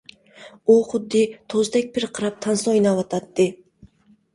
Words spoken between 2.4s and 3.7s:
تانسا ئويناۋاتاتتى.